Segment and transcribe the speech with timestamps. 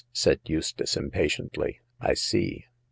[0.13, 2.65] said Eustace, impatiently;I see.